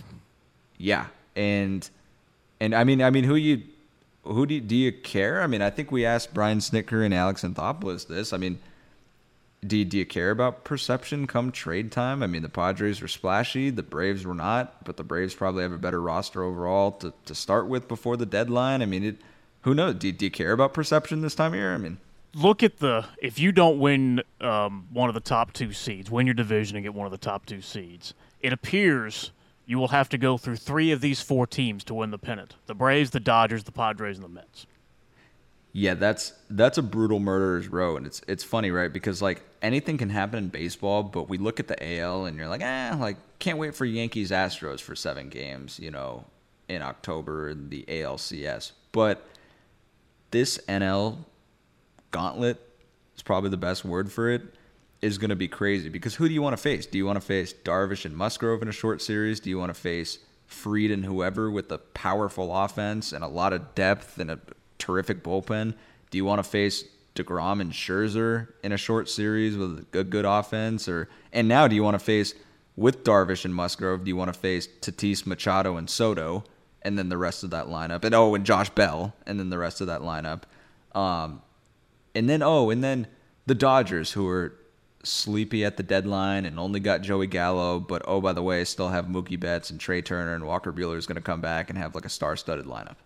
[0.76, 1.06] Yeah,
[1.36, 1.88] and
[2.64, 3.62] and I mean, I mean, who you
[4.24, 5.42] who do you, do you care?
[5.42, 8.32] I mean, I think we asked Brian Snitker and Alex Anthopoulos this.
[8.32, 8.58] I mean,
[9.66, 12.22] do you, do you care about perception come trade time?
[12.22, 15.72] I mean, the Padres were splashy, the Braves were not, but the Braves probably have
[15.72, 18.80] a better roster overall to, to start with before the deadline.
[18.80, 19.16] I mean, it,
[19.62, 19.96] who knows?
[19.96, 21.74] Do, do you care about perception this time of year?
[21.74, 21.98] I mean,
[22.34, 26.26] Look at the if you don't win um, one of the top two seeds, win
[26.26, 29.30] your division and get one of the top two seeds, it appears
[29.66, 32.56] you will have to go through three of these four teams to win the pennant:
[32.66, 34.66] the Braves, the Dodgers, the Padres, and the Mets.
[35.76, 38.92] Yeah, that's that's a brutal murderer's row, and it's it's funny, right?
[38.92, 42.48] Because like anything can happen in baseball, but we look at the AL and you're
[42.48, 46.26] like, ah, like can't wait for Yankees Astros for seven games, you know,
[46.68, 48.70] in October in the ALCS.
[48.92, 49.26] But
[50.30, 51.18] this NL
[52.12, 52.60] gauntlet
[53.16, 54.42] is probably the best word for it.
[55.00, 56.86] Is going to be crazy because who do you want to face?
[56.86, 59.38] Do you want to face Darvish and Musgrove in a short series?
[59.38, 63.52] Do you want to face Fried and whoever with a powerful offense and a lot
[63.52, 64.38] of depth and a
[64.78, 65.74] terrific bullpen?
[66.10, 70.24] Do you want to face DeGrom and Scherzer in a short series with a good
[70.24, 70.88] offense?
[70.88, 72.34] Or and now do you want to face
[72.76, 74.04] with Darvish and Musgrove?
[74.04, 76.44] Do you want to face Tatis, Machado, and Soto,
[76.82, 78.04] and then the rest of that lineup?
[78.04, 80.42] And oh, and Josh Bell, and then the rest of that lineup.
[80.94, 81.42] Um,
[82.14, 83.06] and then oh, and then
[83.46, 84.54] the Dodgers, who are
[85.04, 88.88] sleepy at the deadline and only got Joey Gallo, but oh by the way, still
[88.88, 91.78] have Mookie Betts and Trea Turner and Walker Buehler is going to come back and
[91.78, 92.96] have like a star-studded lineup.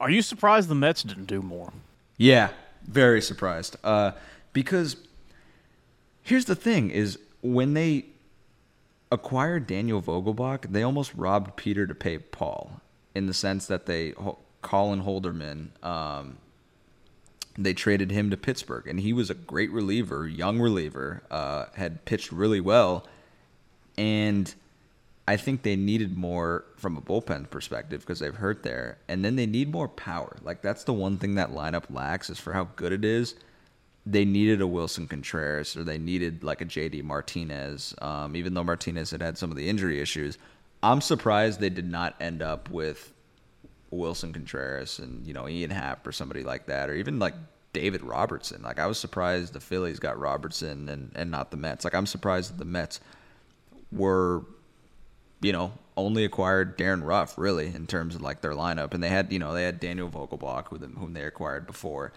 [0.00, 1.72] Are you surprised the Mets didn't do more?
[2.16, 2.50] Yeah,
[2.86, 3.76] very surprised.
[3.82, 4.12] Uh,
[4.52, 4.96] because
[6.22, 8.06] here's the thing: is when they
[9.10, 12.80] acquired Daniel Vogelbach, they almost robbed Peter to pay Paul,
[13.14, 14.14] in the sense that they
[14.62, 15.68] Colin Holderman.
[15.84, 16.38] Um,
[17.56, 22.04] they traded him to Pittsburgh, and he was a great reliever, young reliever, uh, had
[22.04, 23.06] pitched really well,
[23.96, 24.52] and
[25.26, 29.36] I think they needed more from a bullpen perspective because they've hurt there, and then
[29.36, 30.36] they need more power.
[30.42, 33.34] Like that's the one thing that lineup lacks is for how good it is.
[34.04, 37.94] They needed a Willson Contreras, or they needed like a JD Martinez.
[38.02, 40.36] Um, even though Martinez had had some of the injury issues,
[40.82, 43.13] I'm surprised they did not end up with
[43.96, 47.34] Willson Contreras and you know Ian Happ or somebody like that, or even like
[47.72, 48.62] David Robertson.
[48.62, 51.84] Like I was surprised the Phillies got Robertson and and not the Mets.
[51.84, 53.00] Like I'm surprised that the Mets
[53.92, 54.44] were,
[55.40, 59.08] you know, only acquired Darin Ruf really in terms of like their lineup, and they
[59.08, 62.12] had you know they had Daniel Vogelbach them, whom they acquired before.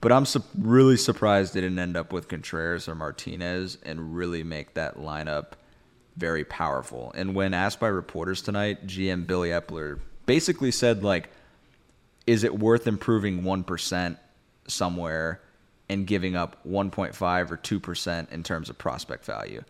[0.00, 4.42] But I'm su- really surprised they didn't end up with Contreras or Martinez and really
[4.42, 5.52] make that lineup
[6.16, 7.12] very powerful.
[7.14, 10.00] And when asked by reporters tonight, GM Billy Eppler
[10.34, 11.28] basically said like,
[12.26, 14.16] "Is it worth improving one percent
[14.68, 15.40] somewhere
[15.88, 19.62] and giving up 1.5 or two percent in terms of prospect value?"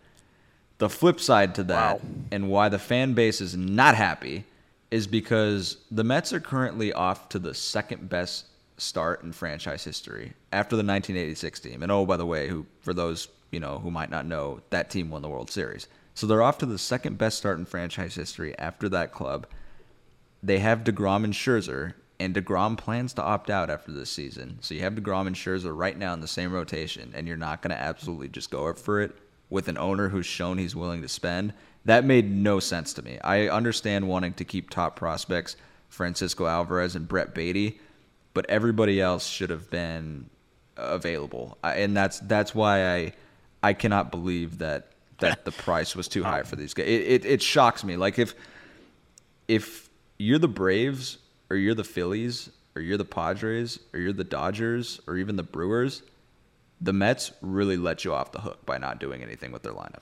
[0.77, 2.09] The flip side to that, Wow.
[2.31, 4.45] and why the fan base is not happy,
[4.91, 8.45] is because the Mets are currently off to the second best
[8.77, 11.83] start in franchise history after the 1986 team.
[11.83, 14.89] And oh, by the way, who for those you know who might not know, that
[14.91, 15.87] team won the World Series.
[16.13, 19.47] So they're off to the second best start in franchise history after that club.
[20.43, 24.57] They have DeGrom and Scherzer, and DeGrom plans to opt out after this season.
[24.61, 27.61] So you have DeGrom and Scherzer right now in the same rotation, and you're not
[27.61, 29.15] going to absolutely just go up for it
[29.49, 31.53] with an owner who's shown he's willing to spend.
[31.85, 33.19] That made no sense to me.
[33.23, 35.55] I understand wanting to keep top prospects,
[35.89, 37.79] Francisco Alvarez and Brett Baty,
[38.33, 40.29] but everybody else should have been
[40.77, 43.13] available, and that's that's why I
[43.63, 46.87] I cannot believe that that the price was too high for these guys.
[46.87, 47.97] It, it it shocks me.
[47.97, 48.35] Like if
[49.47, 49.89] if
[50.21, 51.17] you're the Braves
[51.49, 55.43] or you're the Phillies or you're the Padres or you're the Dodgers or even the
[55.43, 56.03] Brewers,
[56.79, 60.01] the Mets really let you off the hook by not doing anything with their lineup.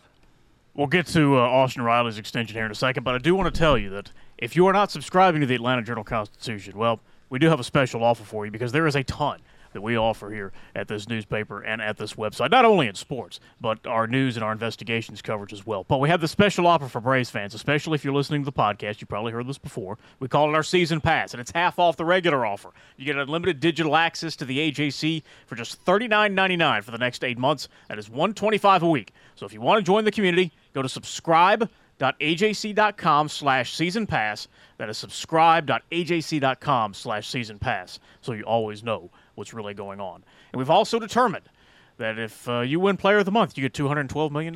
[0.75, 3.53] We'll get to uh, Austin Riley's extension here in a second, but I do want
[3.53, 6.99] to tell you that if you are not subscribing to the Atlanta Journal Constitution, well,
[7.29, 9.39] we do have a special offer for you because there is a ton
[9.73, 13.39] that we offer here at this newspaper and at this website, not only in sports,
[13.59, 15.83] but our news and our investigations coverage as well.
[15.83, 18.51] But we have the special offer for Braves fans, especially if you're listening to the
[18.51, 19.01] podcast.
[19.01, 19.97] You probably heard this before.
[20.19, 22.71] We call it our season pass, and it's half off the regular offer.
[22.97, 27.37] You get unlimited digital access to the AJC for just $39.99 for the next eight
[27.37, 27.67] months.
[27.87, 29.13] That is 125 a week.
[29.35, 34.47] So if you want to join the community, go to subscribe subscribe.ajc.com slash season pass.
[34.77, 37.99] That is subscribe.ajc.com slash season pass.
[38.21, 40.23] So you always know what's really going on.
[40.51, 41.49] And we've also determined
[41.97, 44.55] that if uh, you win player of the month, you get $212 million.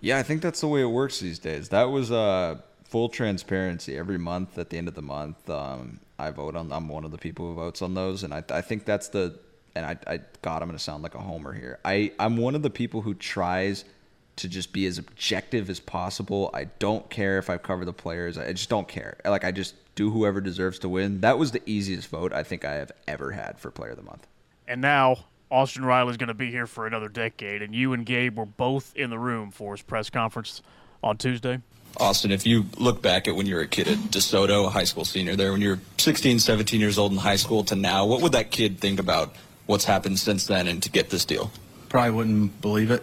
[0.00, 1.68] Yeah, I think that's the way it works these days.
[1.68, 3.96] That was uh, full transparency.
[3.96, 6.72] Every month, at the end of the month, um, I vote on.
[6.72, 9.38] I'm one of the people who votes on those, and I, I think that's the.
[9.74, 11.78] And I, I, God, I'm going to sound like a homer here.
[11.84, 13.84] I, I'm one of the people who tries
[14.36, 16.50] to just be as objective as possible.
[16.54, 18.38] I don't care if I cover the players.
[18.38, 19.18] I just don't care.
[19.24, 21.20] Like I just do whoever deserves to win.
[21.22, 24.04] That was the easiest vote I think I have ever had for Player of the
[24.04, 24.26] Month.
[24.68, 28.38] And now Austin Riley's going to be here for another decade, and you and Gabe
[28.38, 30.62] were both in the room for his press conference
[31.02, 31.60] on Tuesday.
[31.96, 34.84] Austin, if you look back at when you were a kid at DeSoto, a high
[34.84, 38.06] school senior there, when you were 16, 17 years old in high school to now,
[38.06, 39.34] what would that kid think about
[39.66, 41.50] what's happened since then and to get this deal?
[41.88, 43.02] probably wouldn't believe it.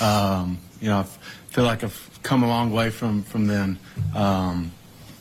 [0.00, 3.78] Um, you know, I feel like I've come a long way from from then.
[4.14, 4.72] Um,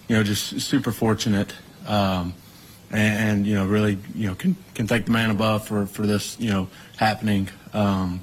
[0.08, 1.54] you know, just super fortunate,
[1.88, 2.34] um,
[2.92, 6.06] and, and you know, really, you know, can can thank the man above for for
[6.06, 7.50] this, you know, happening.
[7.74, 8.22] Um,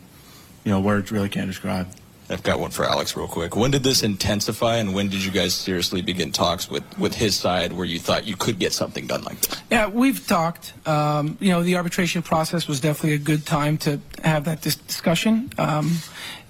[0.64, 1.88] you know, words really can't describe.
[2.32, 3.56] I've got one for Alex real quick.
[3.56, 7.36] When did this intensify and when did you guys seriously begin talks with, with his
[7.36, 9.60] side where you thought you could get something done like this?
[9.70, 10.72] Yeah, we've talked.
[10.88, 14.76] Um, you know, the arbitration process was definitely a good time to have that dis-
[14.76, 15.52] discussion.
[15.58, 15.98] Um,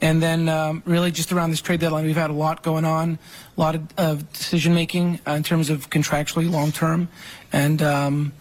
[0.03, 3.19] and then, um, really, just around this trade deadline, we've had a lot going on,
[3.57, 7.09] a lot of, of decision making uh, in terms of contractually long term,
[7.53, 8.33] and um,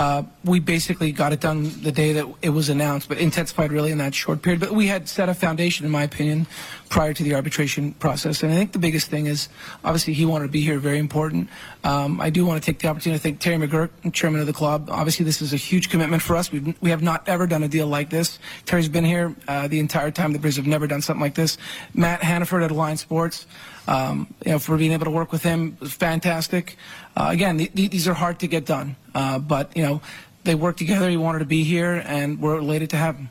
[0.00, 3.92] uh, we basically got it done the day that it was announced, but intensified really
[3.92, 4.58] in that short period.
[4.58, 6.46] But we had set a foundation, in my opinion,
[6.88, 8.42] prior to the arbitration process.
[8.42, 9.50] And I think the biggest thing is
[9.84, 11.50] obviously he wanted to be here, very important.
[11.84, 14.54] Um, I do want to take the opportunity to thank Terry McGuirk, chairman of the
[14.54, 14.88] club.
[14.90, 16.50] Obviously, this is a huge commitment for us.
[16.50, 18.38] We've, we have not ever done a deal like this.
[18.64, 20.32] Terry's been here uh, the entire time.
[20.32, 21.58] The Braves have never done something like this.
[21.92, 23.46] Matt Hannaford at Alliance Sports.
[23.86, 26.76] Um, you know, for being able to work with him fantastic.
[27.16, 30.00] Uh, again, th- th- these are hard to get done, uh, but you know,
[30.44, 31.08] they worked together.
[31.08, 33.30] He wanted to be here, and we're elated to have him.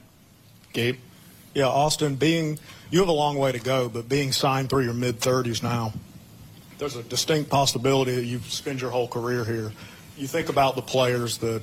[0.73, 0.97] Gabe?
[1.53, 2.59] Yeah, Austin, being
[2.91, 5.93] you have a long way to go, but being signed through your mid 30s now,
[6.77, 9.71] there's a distinct possibility that you spend your whole career here.
[10.17, 11.61] You think about the players that,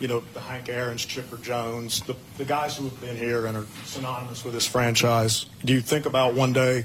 [0.00, 3.56] you know, the Hank Aaron's, Chipper Jones, the, the guys who have been here and
[3.56, 5.46] are synonymous with this franchise.
[5.64, 6.84] Do you think about one day,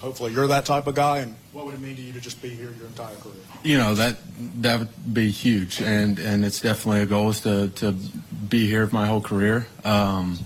[0.00, 2.40] hopefully, you're that type of guy, and what would it mean to you to just
[2.42, 3.34] be here your entire career?
[3.62, 4.16] You know that
[4.62, 7.92] that would be huge, and and it's definitely a goal is to to
[8.48, 9.66] be here my whole career.
[9.84, 10.38] Um,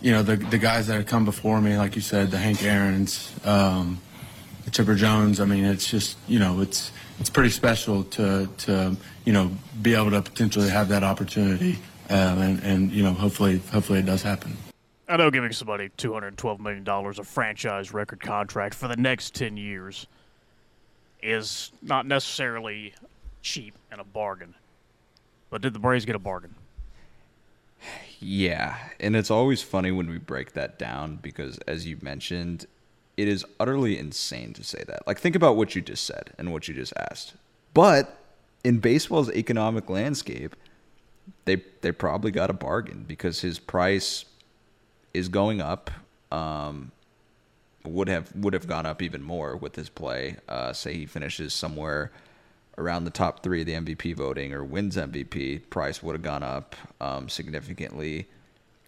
[0.00, 2.62] you know the the guys that have come before me, like you said, the Hank
[2.62, 4.00] Aaron's, um,
[4.64, 5.40] the Chipper Jones.
[5.40, 9.50] I mean, it's just you know it's it's pretty special to to you know
[9.80, 11.78] be able to potentially have that opportunity
[12.10, 14.56] um, and and you know hopefully hopefully it does happen.
[15.08, 20.06] I know giving somebody $212 million a franchise record contract for the next 10 years
[21.22, 22.94] is not necessarily
[23.42, 24.54] cheap and a bargain.
[25.50, 26.54] But did the Braves get a bargain?
[28.18, 32.66] Yeah, and it's always funny when we break that down because, as you mentioned,
[33.16, 35.06] it is utterly insane to say that.
[35.06, 37.34] Like, think about what you just said and what you just asked.
[37.74, 38.18] But
[38.64, 40.56] in baseball's economic landscape,
[41.44, 44.24] they they probably got a bargain because his price
[45.14, 45.90] is going up.
[46.30, 46.90] Um,
[47.84, 50.36] would have would have gone up even more with his play.
[50.48, 52.10] Uh, say he finishes somewhere
[52.78, 56.42] around the top three of the MVP voting or wins MVP, price would have gone
[56.42, 58.26] up um, significantly.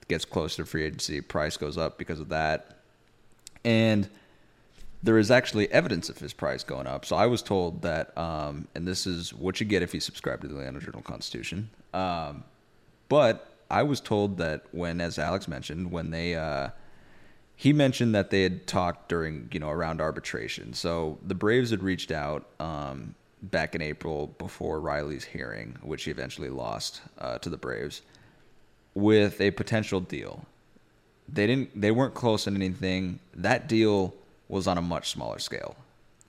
[0.08, 2.78] Gets closer to free agency, price goes up because of that.
[3.64, 4.08] And
[5.02, 7.04] there is actually evidence of his price going up.
[7.04, 10.40] So I was told that, um, and this is what you get if you subscribe
[10.42, 11.70] to the Atlanta Journal Constitution.
[11.92, 12.44] Um,
[13.08, 16.70] but I was told that when, as Alex mentioned, when they, uh,
[17.56, 20.72] he mentioned that they had talked during, you know, around arbitration.
[20.74, 26.10] So the Braves had reached out um, back in April before Riley's hearing, which he
[26.10, 28.02] eventually lost uh, to the Braves,
[28.94, 30.44] with a potential deal.
[31.28, 31.80] They didn't.
[31.80, 33.18] They weren't close on anything.
[33.34, 34.14] That deal
[34.48, 35.74] was on a much smaller scale.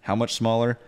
[0.02, 0.80] How much smaller?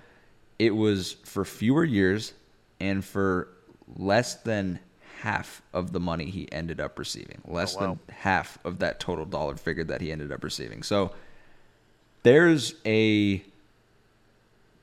[0.58, 2.34] It was for fewer years
[2.80, 3.50] and for
[3.96, 4.80] less than
[5.22, 7.42] half of the money he ended up receiving.
[7.46, 7.86] Less oh, wow.
[7.88, 10.84] than half of that total dollar figure that he ended up receiving.
[10.84, 11.12] So
[12.24, 13.44] there's a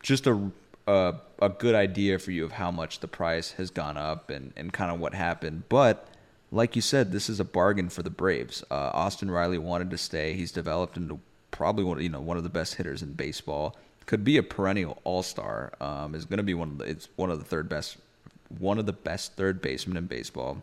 [0.03, 0.51] just a
[0.87, 4.53] a, a good idea for you of how much the price has gone up and,
[4.57, 5.65] and kind of what happened.
[5.69, 6.09] But
[6.53, 8.63] like you said, this is a bargain for the Braves.
[8.71, 10.35] Uh, Austin Riley wanted to stay.
[10.35, 11.19] He's developed into
[11.51, 13.77] probably one, you know, one of the best hitters in baseball.
[14.07, 15.73] Could be a perennial All Star.
[15.81, 17.97] Um, is going to be one of the, it's one of the third best
[18.49, 20.63] one of the best third basemen in baseball.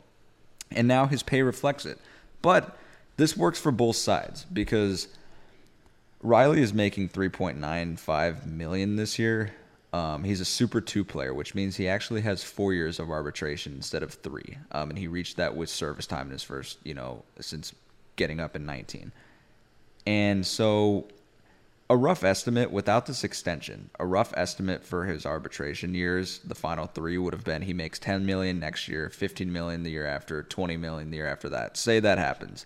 [0.72, 2.00] And now his pay reflects it.
[2.42, 2.78] But
[3.18, 5.08] this works for both sides because
[6.22, 9.54] Riley is making 3.95 million this year.
[9.92, 13.74] Um, he's a Super Two player, which means he actually has four years of arbitration
[13.74, 16.96] instead of three, um, and he reached that with service time in his first, you
[16.96, 17.76] know, since
[18.16, 19.12] getting up in 19.
[20.08, 21.06] And so
[21.90, 26.88] a rough estimate without this extension, a rough estimate for his arbitration years, the final
[26.88, 30.44] three would have been he makes 10 million next year, 15 million the year after,
[30.44, 31.76] 20 million the year after that.
[31.76, 32.66] Say that happens.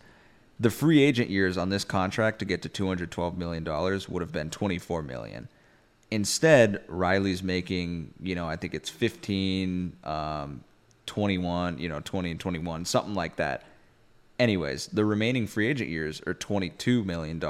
[0.60, 4.32] The free agent years on this contract to get to 212 million dollars would have
[4.32, 5.50] been 24 million.
[6.10, 10.64] Instead, Riley's making, you know, I think it's 15, um,
[11.06, 13.64] 21, you know, 20 and 21, something like that
[14.40, 17.44] anyways, the remaining free agent years are $22 million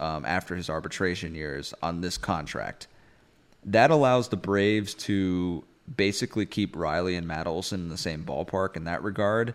[0.00, 2.86] um, after his arbitration years on this contract.
[3.64, 5.64] That allows the Braves to
[5.96, 9.54] basically keep Riley and Matt Olson in the same ballpark in that regard,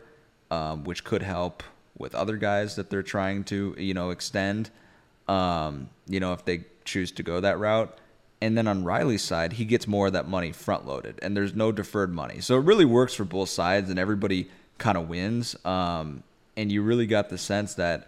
[0.52, 1.64] um, which could help
[1.98, 4.70] with other guys that they're trying to, you know, extend,
[5.28, 7.98] um, you know, if they choose to go that route.
[8.42, 11.56] And then on Riley's side, he gets more of that money front loaded, and there's
[11.56, 12.42] no deferred money.
[12.42, 14.50] So it really works for both sides, and everybody
[14.80, 15.56] kind of wins.
[15.64, 16.24] Um,
[16.58, 18.08] and you really got the sense that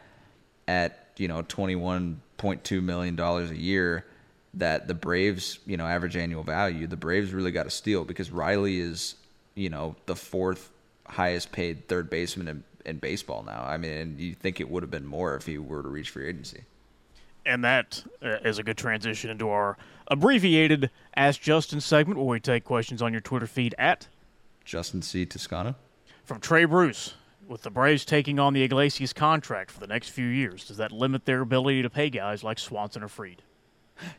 [0.68, 4.06] at you know twenty one point two million dollars a year,
[4.54, 8.32] that the Braves you know average annual value, the Braves really got a steal because
[8.32, 9.16] Riley is
[9.56, 10.72] you know the fourth
[11.08, 13.64] highest paid third baseman in, in baseball now.
[13.64, 16.10] I mean, and you think it would have been more if he were to reach
[16.10, 16.64] free agency.
[17.46, 19.78] And that uh, is a good transition into our
[20.08, 24.08] abbreviated Ask Justin segment where we take questions on your Twitter feed at
[24.64, 25.28] Justin C.
[25.28, 25.76] Toscano.
[26.24, 27.14] From Trey Bruce
[27.48, 30.92] with the Braves taking on the Iglesias contract for the next few years, does that
[30.92, 33.42] limit their ability to pay guys like Swanson or Fried?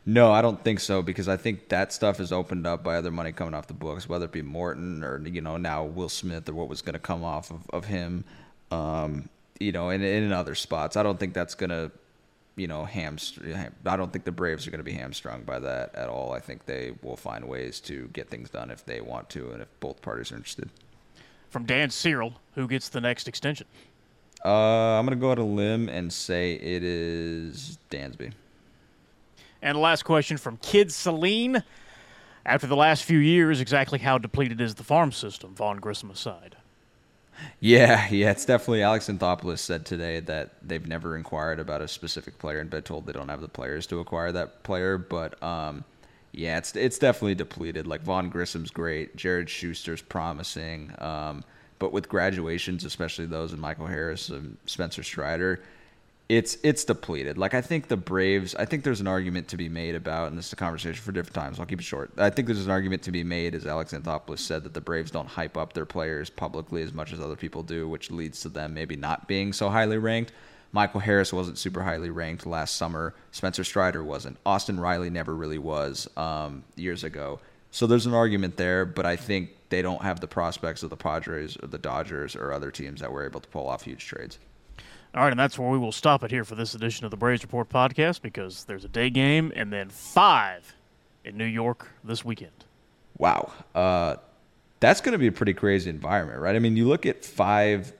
[0.05, 3.11] No, I don't think so because I think that stuff is opened up by other
[3.11, 6.49] money coming off the books, whether it be Morton or you know now Will Smith
[6.49, 8.23] or what was going to come off of, of him,
[8.71, 10.97] um, you know, and in other spots.
[10.97, 11.91] I don't think that's going to,
[12.55, 13.55] you know, hamstring.
[13.85, 16.31] I don't think the Braves are going to be hamstrung by that at all.
[16.31, 19.61] I think they will find ways to get things done if they want to and
[19.61, 20.71] if both parties are interested
[21.49, 23.67] from Dan Cyril, who gets the next extension?
[24.43, 28.33] Uh, I'm going to go out a limb and say it is Dansby.
[29.61, 31.63] And the last question from Kid Celine.
[32.45, 36.55] After the last few years, exactly how depleted is the farm system, Vaughn Grissom aside?
[37.59, 38.83] Yeah, yeah, it's definitely.
[38.83, 43.05] Alex Anthopoulos said today that they've never inquired about a specific player and been told
[43.05, 44.97] they don't have the players to acquire that player.
[44.97, 45.83] But um,
[46.37, 47.87] yeah, it's it's definitely depleted.
[47.87, 51.43] Like Vaughn Grissom's great, Jared Shuster's promising, um,
[51.79, 55.63] but with graduations, especially those in Michael Harris and Spencer Strider,
[56.29, 57.39] it's it's depleted.
[57.39, 60.37] Like I think the Braves, I think there's an argument to be made about, and
[60.37, 61.59] this is a conversation for different times.
[61.59, 62.11] I'll keep it short.
[62.17, 65.09] I think there's an argument to be made, as Alex Anthopoulos said, that the Braves
[65.09, 68.49] don't hype up their players publicly as much as other people do, which leads to
[68.49, 70.33] them maybe not being so highly ranked.
[70.71, 73.13] Michael Harris wasn't super highly ranked last summer.
[73.31, 74.37] Spencer Strider wasn't.
[74.45, 77.39] Austin Riley never really was um, years ago.
[77.71, 80.97] So there's an argument there, but I think they don't have the prospects of the
[80.97, 84.39] Padres or the Dodgers or other teams that were able to pull off huge trades.
[85.13, 87.17] All right, and that's where we will stop it here for this edition of the
[87.17, 90.75] Braves Report podcast because there's a day game and then five
[91.23, 92.65] in New York this weekend.
[93.17, 93.51] Wow.
[93.73, 94.17] Uh,
[94.79, 96.55] that's going to be a pretty crazy environment, right?
[96.55, 97.93] I mean, you look at five.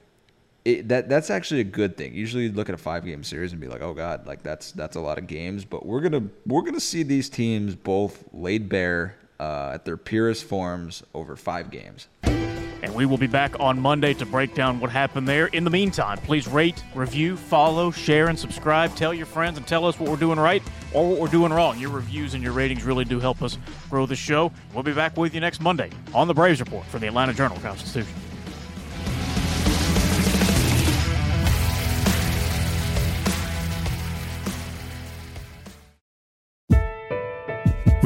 [0.68, 2.13] It, that that's actually a good thing.
[2.13, 4.74] Usually, you look at a five game series and be like, "Oh God, like that's
[4.74, 8.68] that's a lot of games." But we're gonna we're gonna see these teams both laid
[8.68, 12.09] bare uh, at their purest forms over five games.
[12.24, 15.47] And we will be back on Monday to break down what happened there.
[15.47, 18.93] In the meantime, please rate, review, follow, share, and subscribe.
[18.97, 20.61] Tell your friends and tell us what we're doing right
[20.93, 21.80] or what we're doing wrong.
[21.80, 23.57] Your reviews and your ratings really do help us
[23.89, 24.51] grow the show.
[24.74, 27.57] We'll be back with you next Monday on the Braves Report from the Atlanta Journal
[27.61, 28.13] Constitution.